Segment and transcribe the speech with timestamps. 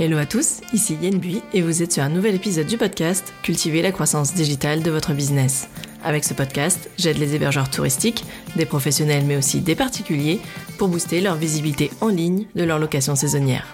[0.00, 3.34] Hello à tous, ici Yen Bui et vous êtes sur un nouvel épisode du podcast
[3.42, 5.68] Cultiver la croissance digitale de votre business.
[6.04, 8.24] Avec ce podcast, j'aide les hébergeurs touristiques,
[8.54, 10.38] des professionnels mais aussi des particuliers,
[10.78, 13.66] pour booster leur visibilité en ligne de leur location saisonnière.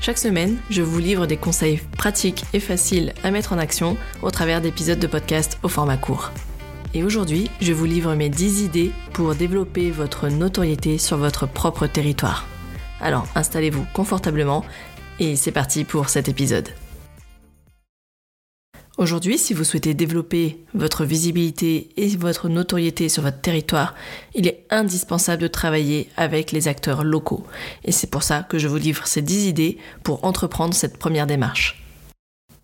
[0.00, 4.30] Chaque semaine, je vous livre des conseils pratiques et faciles à mettre en action au
[4.30, 6.30] travers d'épisodes de podcast au format court.
[6.94, 11.88] Et aujourd'hui, je vous livre mes 10 idées pour développer votre notoriété sur votre propre
[11.88, 12.46] territoire.
[13.02, 14.64] Alors installez-vous confortablement
[15.18, 16.68] et c'est parti pour cet épisode.
[18.98, 23.94] Aujourd'hui, si vous souhaitez développer votre visibilité et votre notoriété sur votre territoire,
[24.34, 27.44] il est indispensable de travailler avec les acteurs locaux.
[27.84, 31.26] Et c'est pour ça que je vous livre ces 10 idées pour entreprendre cette première
[31.26, 31.81] démarche.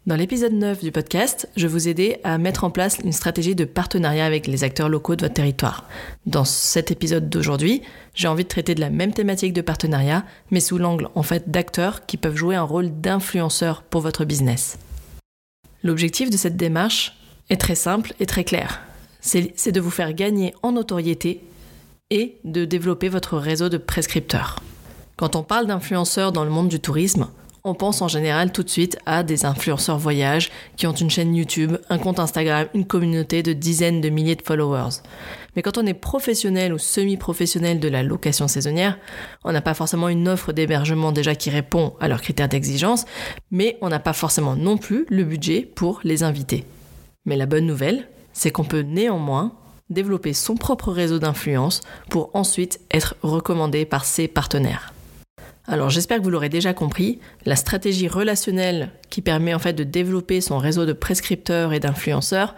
[0.09, 3.67] Dans l'épisode 9 du podcast, je vous aidais à mettre en place une stratégie de
[3.67, 5.85] partenariat avec les acteurs locaux de votre territoire.
[6.25, 7.83] Dans cet épisode d'aujourd'hui,
[8.15, 11.51] j'ai envie de traiter de la même thématique de partenariat, mais sous l'angle en fait
[11.51, 14.79] d'acteurs qui peuvent jouer un rôle d'influenceurs pour votre business.
[15.83, 17.15] L'objectif de cette démarche
[17.51, 18.81] est très simple et très clair.
[19.21, 21.43] C'est de vous faire gagner en notoriété
[22.09, 24.59] et de développer votre réseau de prescripteurs.
[25.19, 27.29] Quand on parle d'influenceurs dans le monde du tourisme,
[27.69, 31.35] on pense en général tout de suite à des influenceurs voyage qui ont une chaîne
[31.35, 35.03] YouTube, un compte Instagram, une communauté de dizaines de milliers de followers.
[35.55, 38.99] Mais quand on est professionnel ou semi-professionnel de la location saisonnière,
[39.45, 43.05] on n'a pas forcément une offre d'hébergement déjà qui répond à leurs critères d'exigence,
[43.51, 46.65] mais on n'a pas forcément non plus le budget pour les inviter.
[47.27, 49.53] Mais la bonne nouvelle, c'est qu'on peut néanmoins
[49.91, 54.93] développer son propre réseau d'influence pour ensuite être recommandé par ses partenaires.
[55.71, 59.85] Alors j'espère que vous l'aurez déjà compris, la stratégie relationnelle qui permet en fait de
[59.85, 62.55] développer son réseau de prescripteurs et d'influenceurs,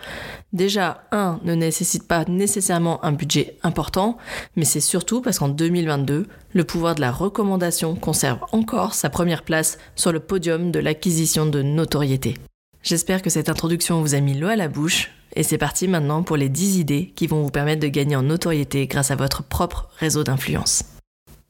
[0.53, 4.17] déjà un ne nécessite pas nécessairement un budget important,
[4.55, 9.43] mais c'est surtout parce qu'en 2022, le pouvoir de la recommandation conserve encore sa première
[9.43, 12.37] place sur le podium de l'acquisition de notoriété.
[12.85, 15.11] J'espère que cette introduction vous a mis l'eau à la bouche.
[15.37, 18.23] Et c'est parti maintenant pour les 10 idées qui vont vous permettre de gagner en
[18.23, 20.85] notoriété grâce à votre propre réseau d'influence.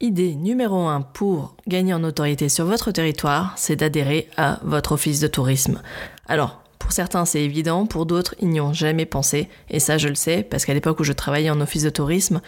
[0.02, 5.20] Idée numéro 1 pour gagner en notoriété sur votre territoire, c'est d'adhérer à votre office
[5.20, 5.82] de tourisme.
[6.26, 10.08] Alors, pour certains c'est évident, pour d'autres ils n'y ont jamais pensé, et ça je
[10.08, 12.40] le sais, parce qu'à l'époque où je travaillais en office de tourisme,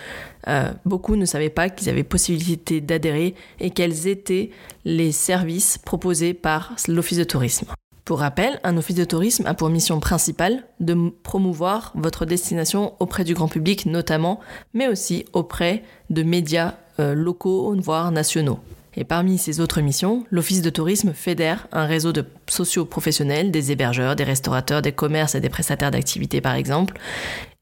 [0.49, 4.49] euh, beaucoup ne savaient pas qu'ils avaient possibilité d'adhérer et quels étaient
[4.87, 7.67] les services proposés par l'office de tourisme.
[8.07, 13.25] Pour rappel, un office de tourisme a pour mission principale de promouvoir votre destination auprès
[13.25, 14.41] du grand public notamment,
[14.73, 18.61] mais aussi auprès de médias locaux, voire nationaux.
[18.97, 24.17] Et parmi ces autres missions, l'Office de tourisme fédère un réseau de socio-professionnels, des hébergeurs,
[24.17, 26.99] des restaurateurs, des commerces et des prestataires d'activités par exemple,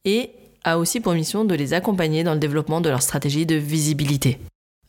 [0.04, 0.30] et
[0.64, 4.38] a aussi pour mission de les accompagner dans le développement de leur stratégie de visibilité.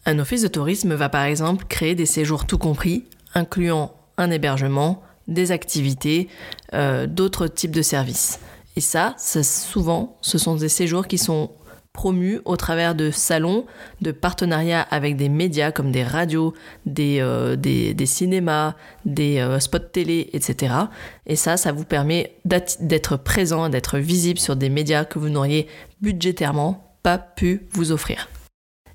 [0.05, 5.03] Un office de tourisme va par exemple créer des séjours tout compris, incluant un hébergement,
[5.27, 6.27] des activités,
[6.73, 8.39] euh, d'autres types de services.
[8.75, 11.51] Et ça, ça, souvent, ce sont des séjours qui sont
[11.93, 13.65] promu au travers de salons,
[14.01, 16.53] de partenariats avec des médias comme des radios,
[16.85, 17.55] des, euh,
[18.05, 18.75] cinémas,
[19.05, 20.73] des euh, spots télé, etc.
[21.25, 25.67] Et ça, ça vous permet d'être présent, d'être visible sur des médias que vous n'auriez
[26.01, 28.27] budgétairement pas pu vous offrir.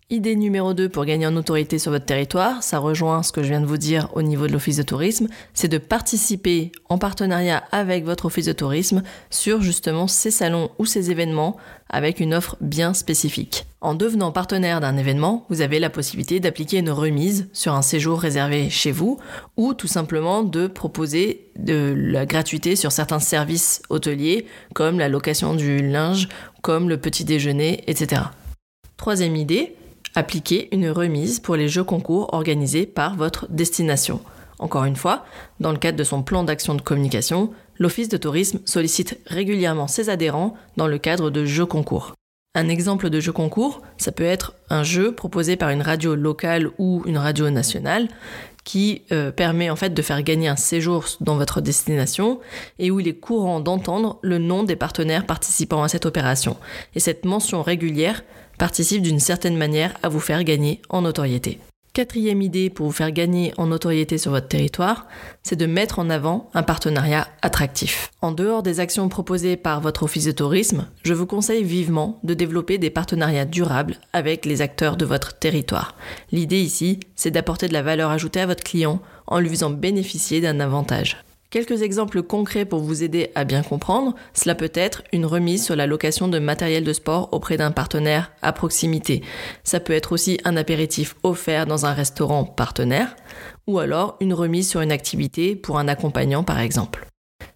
[0.09, 3.49] Idée numéro 2 pour gagner en autorité sur votre territoire, ça rejoint ce que je
[3.49, 7.65] viens de vous dire au niveau de l'office de tourisme, c'est de participer en partenariat
[7.72, 11.56] avec votre office de tourisme sur justement ces salons ou ces événements
[11.91, 13.66] avec une offre bien spécifique.
[13.81, 18.21] En devenant partenaire d'un événement, vous avez la possibilité d'appliquer une remise sur un séjour
[18.21, 19.19] réservé chez vous
[19.56, 25.56] ou tout simplement de proposer de la gratuité sur certains services hôteliers comme la location
[25.56, 26.28] du linge,
[26.62, 28.22] comme le petit déjeuner, etc.
[28.97, 29.76] Troisième idée,
[30.16, 34.21] appliquer une remise pour les jeux concours organisés par votre destination.
[34.59, 35.25] Encore une fois,
[35.60, 40.09] dans le cadre de son plan d'action de communication, l'Office de tourisme sollicite régulièrement ses
[40.09, 42.15] adhérents dans le cadre de jeux concours.
[42.54, 46.71] Un exemple de jeu concours, ça peut être un jeu proposé par une radio locale
[46.78, 48.09] ou une radio nationale
[48.65, 52.41] qui euh, permet en fait de faire gagner un séjour dans votre destination
[52.78, 56.57] et où il est courant d'entendre le nom des partenaires participant à cette opération.
[56.95, 58.24] Et cette mention régulière
[58.59, 61.59] participe d'une certaine manière à vous faire gagner en notoriété.
[61.97, 65.07] Quatrième idée pour vous faire gagner en notoriété sur votre territoire,
[65.43, 68.11] c'est de mettre en avant un partenariat attractif.
[68.21, 72.35] En dehors des actions proposées par votre office de tourisme, je vous conseille vivement de
[72.35, 75.95] développer des partenariats durables avec les acteurs de votre territoire.
[76.33, 80.43] L'idée ici, c'est d'apporter de la valeur ajoutée à votre client en lui faisant bénéficier
[80.43, 81.17] d'un avantage.
[81.57, 85.75] Quelques exemples concrets pour vous aider à bien comprendre, cela peut être une remise sur
[85.75, 89.23] la location de matériel de sport auprès d'un partenaire à proximité.
[89.65, 93.17] Ça peut être aussi un apéritif offert dans un restaurant partenaire,
[93.67, 97.07] ou alors une remise sur une activité pour un accompagnant par exemple.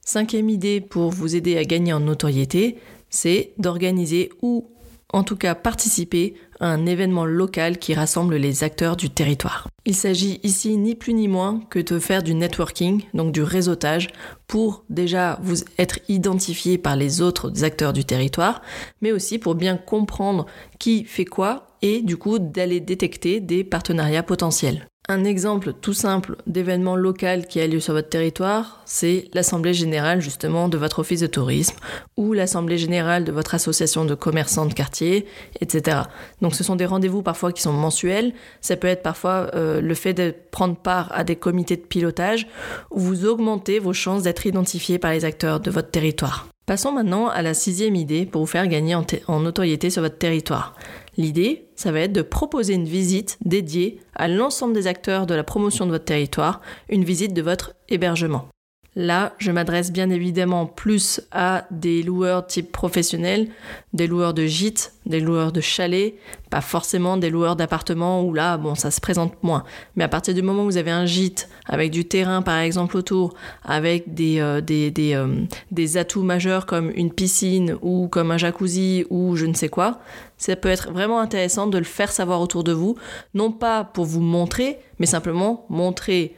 [0.00, 2.79] Cinquième idée pour vous aider à gagner en notoriété,
[3.11, 4.70] c'est d'organiser ou
[5.12, 9.68] en tout cas participer un événement local qui rassemble les acteurs du territoire.
[9.86, 14.08] Il s'agit ici ni plus ni moins que de faire du networking, donc du réseautage,
[14.46, 18.60] pour déjà vous être identifié par les autres acteurs du territoire,
[19.00, 20.46] mais aussi pour bien comprendre
[20.78, 24.86] qui fait quoi et du coup d'aller détecter des partenariats potentiels.
[25.10, 30.20] Un exemple tout simple d'événement local qui a lieu sur votre territoire, c'est l'assemblée générale
[30.20, 31.74] justement de votre office de tourisme
[32.16, 35.26] ou l'assemblée générale de votre association de commerçants de quartier,
[35.60, 36.02] etc.
[36.42, 38.32] Donc ce sont des rendez-vous parfois qui sont mensuels.
[38.60, 42.46] Ça peut être parfois euh, le fait de prendre part à des comités de pilotage
[42.92, 46.46] où vous augmentez vos chances d'être identifié par les acteurs de votre territoire.
[46.70, 50.76] Passons maintenant à la sixième idée pour vous faire gagner en, notoriété sur votre territoire.
[51.20, 55.44] L'idée, ça va être de proposer une visite dédiée à l'ensemble des acteurs de la
[55.44, 58.49] promotion de votre territoire, une visite de votre hébergement.
[58.96, 63.46] Là, je m'adresse bien évidemment plus à des loueurs type professionnels,
[63.92, 66.14] des loueurs de gîtes, des loueurs de chalets,
[66.50, 69.62] pas forcément des loueurs d'appartements où là, bon, ça se présente moins.
[69.94, 72.96] Mais à partir du moment où vous avez un gîte avec du terrain par exemple
[72.96, 73.34] autour,
[73.64, 78.38] avec des, euh, des, des, euh, des atouts majeurs comme une piscine ou comme un
[78.38, 80.00] jacuzzi ou je ne sais quoi,
[80.37, 82.96] ça peut être vraiment intéressant de le faire savoir autour de vous,
[83.34, 86.34] non pas pour vous montrer, mais simplement montrer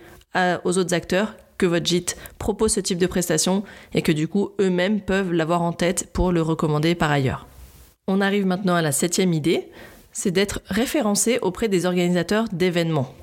[0.65, 3.63] aux autres acteurs que votre gîte propose ce type de prestation
[3.95, 7.47] et que du coup eux-mêmes peuvent l'avoir en tête pour le recommander par ailleurs.
[8.09, 9.69] On arrive maintenant à la septième idée,
[10.11, 13.15] c'est d'être référencé auprès des organisateurs d'événements.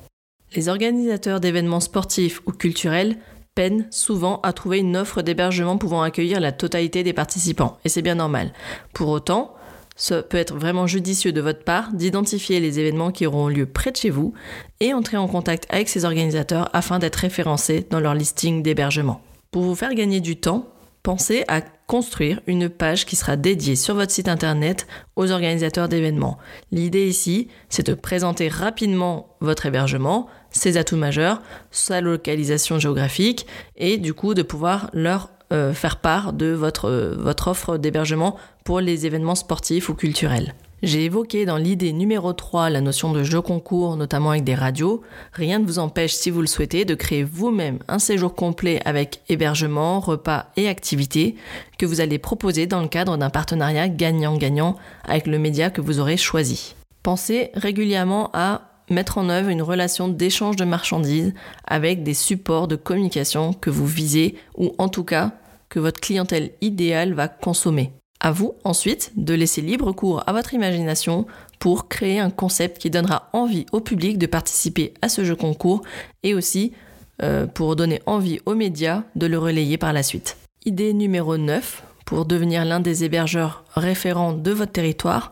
[0.56, 3.18] Les organisateurs d'événements sportifs ou culturels
[3.56, 8.02] peinent souvent à trouver une offre d'hébergement pouvant accueillir la totalité des participants, et c'est
[8.02, 8.54] bien normal.
[8.94, 9.54] Pour autant,
[10.00, 13.92] ce peut être vraiment judicieux de votre part d'identifier les événements qui auront lieu près
[13.92, 14.34] de chez vous
[14.80, 19.22] et entrer en contact avec ces organisateurs afin d'être référencés dans leur listing d'hébergement.
[19.52, 20.70] Pour vous faire gagner du temps,
[21.04, 24.88] pensez à construire une page qui sera dédiée sur votre site internet
[25.18, 26.38] aux organisateurs d'événements.
[26.72, 31.42] L'idée ici, c'est de présenter rapidement votre hébergement, ses atouts majeurs,
[31.72, 37.16] sa localisation géographique et du coup de pouvoir leur euh, faire part de votre, euh,
[37.18, 40.54] votre offre d'hébergement pour les événements sportifs ou culturels.
[40.82, 45.02] J'ai évoqué dans l'idée numéro 3 la notion de jeu concours, notamment avec des radios.
[45.34, 49.22] Rien ne vous empêche, si vous le souhaitez, de créer vous-même un séjour complet avec
[49.28, 51.36] hébergement, repas et activités
[51.78, 56.00] que vous allez proposer dans le cadre d'un partenariat gagnant-gagnant avec le média que vous
[56.00, 56.76] aurez choisi.
[57.04, 61.34] Pensez régulièrement à mettre en œuvre une relation d'échange de marchandises
[61.66, 65.34] avec des supports de communication que vous visez ou en tout cas
[65.70, 67.94] que votre clientèle idéale va consommer.
[68.20, 71.26] À vous ensuite de laisser libre cours à votre imagination
[71.58, 75.84] pour créer un concept qui donnera envie au public de participer à ce jeu concours
[76.24, 76.74] et aussi
[77.22, 80.38] euh, pour donner envie aux médias de le relayer par la suite.
[80.66, 85.32] Idée numéro 9 pour devenir l'un des hébergeurs référents de votre territoire.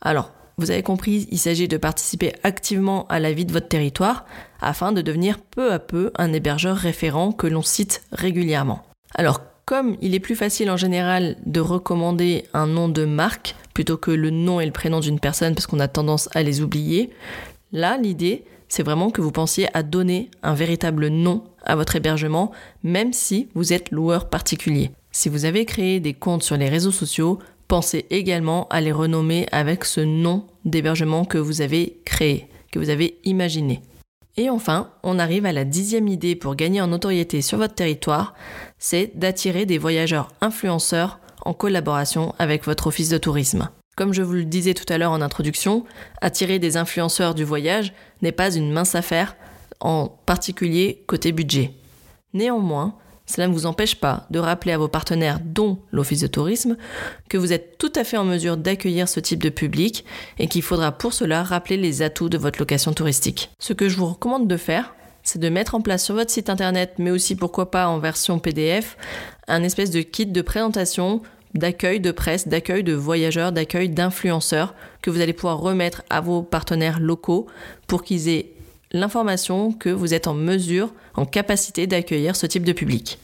[0.00, 4.24] Alors, vous avez compris, il s'agit de participer activement à la vie de votre territoire
[4.60, 8.82] afin de devenir peu à peu un hébergeur référent que l'on cite régulièrement.
[9.14, 13.96] Alors, comme il est plus facile en général de recommander un nom de marque plutôt
[13.96, 17.10] que le nom et le prénom d'une personne parce qu'on a tendance à les oublier,
[17.72, 22.52] là l'idée c'est vraiment que vous pensiez à donner un véritable nom à votre hébergement
[22.82, 24.90] même si vous êtes loueur particulier.
[25.12, 29.46] Si vous avez créé des comptes sur les réseaux sociaux, pensez également à les renommer
[29.52, 33.80] avec ce nom d'hébergement que vous avez créé, que vous avez imaginé.
[34.36, 38.34] Et enfin, on arrive à la dixième idée pour gagner en notoriété sur votre territoire,
[38.78, 43.68] c'est d'attirer des voyageurs influenceurs en collaboration avec votre office de tourisme.
[43.96, 45.84] Comme je vous le disais tout à l'heure en introduction,
[46.20, 49.36] attirer des influenceurs du voyage n'est pas une mince affaire,
[49.78, 51.70] en particulier côté budget.
[52.32, 56.76] Néanmoins, cela ne vous empêche pas de rappeler à vos partenaires, dont l'Office de tourisme,
[57.28, 60.04] que vous êtes tout à fait en mesure d'accueillir ce type de public
[60.38, 63.50] et qu'il faudra pour cela rappeler les atouts de votre location touristique.
[63.58, 66.50] Ce que je vous recommande de faire, c'est de mettre en place sur votre site
[66.50, 68.96] internet, mais aussi pourquoi pas en version PDF,
[69.48, 71.22] un espèce de kit de présentation
[71.54, 76.42] d'accueil de presse, d'accueil de voyageurs, d'accueil d'influenceurs que vous allez pouvoir remettre à vos
[76.42, 77.46] partenaires locaux
[77.86, 78.53] pour qu'ils aient
[78.94, 83.18] l'information que vous êtes en mesure, en capacité d'accueillir ce type de public.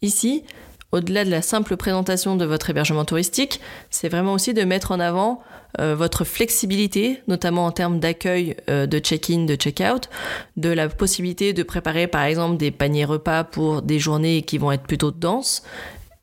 [0.00, 0.44] Ici,
[0.92, 5.00] au-delà de la simple présentation de votre hébergement touristique, c'est vraiment aussi de mettre en
[5.00, 5.42] avant
[5.80, 10.08] euh, votre flexibilité, notamment en termes d'accueil euh, de check-in, de check-out,
[10.56, 14.70] de la possibilité de préparer par exemple des paniers repas pour des journées qui vont
[14.70, 15.64] être plutôt denses,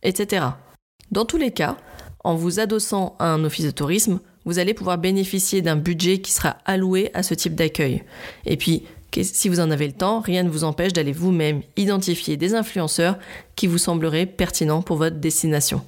[0.02, 0.46] etc.
[1.12, 1.76] Dans tous les cas,
[2.24, 6.32] en vous adossant à un office de tourisme, vous allez pouvoir bénéficier d'un budget qui
[6.32, 8.04] sera alloué à ce type d'accueil.
[8.46, 8.84] Et puis,
[9.22, 13.18] si vous en avez le temps, rien ne vous empêche d'aller vous-même identifier des influenceurs
[13.56, 15.82] qui vous sembleraient pertinents pour votre destination.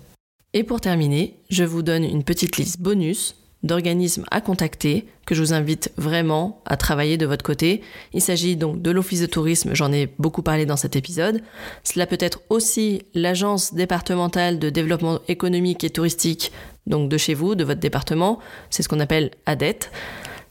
[0.53, 5.41] Et pour terminer, je vous donne une petite liste bonus d'organismes à contacter que je
[5.41, 7.81] vous invite vraiment à travailler de votre côté.
[8.13, 11.41] Il s'agit donc de l'Office de tourisme, j'en ai beaucoup parlé dans cet épisode.
[11.83, 16.51] Cela peut être aussi l'Agence départementale de développement économique et touristique,
[16.87, 18.39] donc de chez vous, de votre département,
[18.69, 19.79] c'est ce qu'on appelle ADET.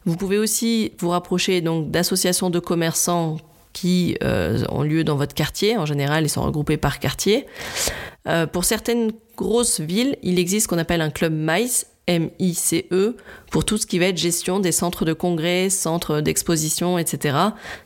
[0.04, 3.38] Vous pouvez aussi vous rapprocher donc d'associations de commerçants
[3.72, 5.76] qui euh, ont lieu dans votre quartier.
[5.76, 7.46] En général, ils sont regroupés par quartier.
[8.28, 13.16] Euh, pour certaines grosses villes, il existe ce qu'on appelle un club MICE, M-I-C-E,
[13.50, 17.36] pour tout ce qui va être gestion des centres de congrès, centres d'exposition, etc.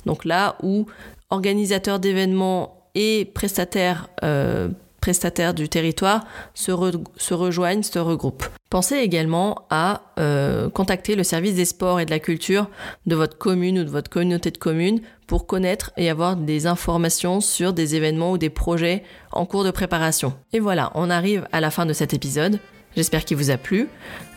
[0.07, 0.87] Donc là où
[1.31, 4.69] organisateurs d'événements et prestataires euh,
[5.00, 8.45] prestataires du territoire se, rejoignent, se regroupent.
[8.71, 12.69] Pensez également à euh, contacter le service des sports et de la culture
[13.07, 17.40] de votre commune ou de votre communauté de communes pour connaître et avoir des informations
[17.40, 20.35] sur des événements ou des projets en cours de préparation.
[20.52, 22.61] Et voilà, on arrive à la fin de cet épisode.
[22.99, 23.87] J'espère qu'il vous a plu.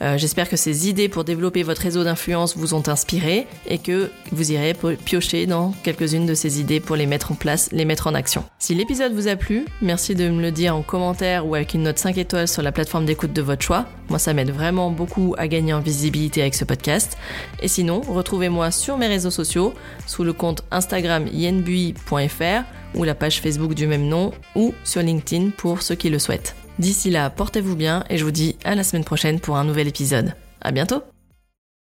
[0.04, 4.12] Euh, j'espère que ces idées pour développer votre réseau d'influence vous ont inspiré et que
[4.32, 8.06] vous irez piocher dans quelques-unes de ces idées pour les mettre en place, les mettre
[8.06, 8.44] en action.
[8.60, 11.82] Si l'épisode vous a plu, merci de me le dire en commentaire ou avec une
[11.82, 13.88] note 5 étoiles sur la plateforme d'écoute de votre choix.
[14.10, 17.18] Moi, ça m'aide vraiment beaucoup à gagner en visibilité avec ce podcast.
[17.64, 19.74] Et sinon, retrouvez-moi sur mes réseaux sociaux
[20.06, 22.64] sous le compte Instagram yenbui.fr
[22.94, 26.56] ou la page Facebook du même nom ou sur LinkedIn pour ceux qui le souhaitent.
[26.80, 29.88] D'ici là, portez-vous bien et je vous dis à la semaine prochaine pour un nouvel
[29.88, 30.34] épisode.
[30.62, 31.04] À bientôt!